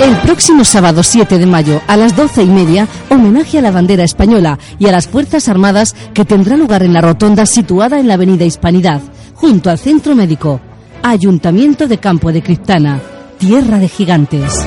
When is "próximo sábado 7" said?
0.18-1.38